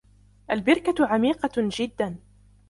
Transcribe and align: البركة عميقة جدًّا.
البركة 0.51 0.95
عميقة 1.07 1.49
جدًّا. 1.57 2.15